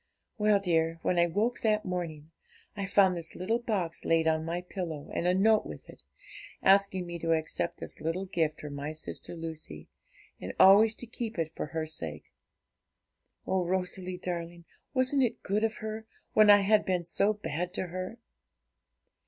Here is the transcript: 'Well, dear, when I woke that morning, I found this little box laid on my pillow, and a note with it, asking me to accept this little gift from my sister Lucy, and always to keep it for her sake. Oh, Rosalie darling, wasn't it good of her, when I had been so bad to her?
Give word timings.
'Well, 0.39 0.59
dear, 0.59 0.97
when 1.03 1.19
I 1.19 1.27
woke 1.27 1.59
that 1.61 1.85
morning, 1.85 2.31
I 2.75 2.87
found 2.87 3.15
this 3.15 3.35
little 3.35 3.59
box 3.59 4.03
laid 4.03 4.27
on 4.27 4.43
my 4.43 4.61
pillow, 4.61 5.11
and 5.13 5.27
a 5.27 5.35
note 5.35 5.63
with 5.63 5.87
it, 5.87 6.01
asking 6.63 7.05
me 7.05 7.19
to 7.19 7.33
accept 7.33 7.77
this 7.79 8.01
little 8.01 8.25
gift 8.25 8.59
from 8.61 8.73
my 8.73 8.93
sister 8.93 9.35
Lucy, 9.35 9.89
and 10.39 10.53
always 10.59 10.95
to 10.95 11.05
keep 11.05 11.37
it 11.37 11.51
for 11.55 11.67
her 11.67 11.85
sake. 11.85 12.33
Oh, 13.45 13.63
Rosalie 13.63 14.17
darling, 14.17 14.65
wasn't 14.95 15.21
it 15.21 15.43
good 15.43 15.63
of 15.63 15.75
her, 15.81 16.07
when 16.33 16.49
I 16.49 16.61
had 16.61 16.83
been 16.83 17.03
so 17.03 17.33
bad 17.33 17.71
to 17.75 17.85
her? 17.89 18.17